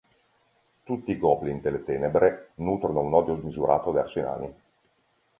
[0.83, 4.55] Tutti i Goblin delle tenebre nutrono un odio smisurato verso i nani.